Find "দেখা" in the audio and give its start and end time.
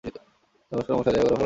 1.03-1.03